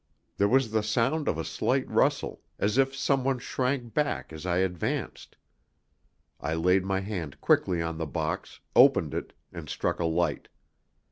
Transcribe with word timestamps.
There 0.37 0.47
was 0.47 0.71
the 0.71 0.81
sound 0.81 1.27
of 1.27 1.37
a 1.37 1.45
slight 1.45 1.87
rustle, 1.87 2.41
as 2.57 2.79
if 2.79 2.95
someone 2.95 3.37
shrank 3.37 3.93
back 3.93 4.33
as 4.33 4.47
I 4.47 4.57
advanced. 4.57 5.37
I 6.39 6.55
laid 6.55 6.83
my 6.83 7.01
hand 7.01 7.39
quickly 7.39 7.83
on 7.83 7.99
the 7.99 8.07
box, 8.07 8.61
opened 8.75 9.13
it, 9.13 9.33
and 9.53 9.69
struck 9.69 9.99
a 9.99 10.05
light. 10.05 10.47